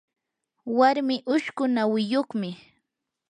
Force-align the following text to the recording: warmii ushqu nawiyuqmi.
warmii 0.77 1.25
ushqu 1.33 1.63
nawiyuqmi. 1.75 2.49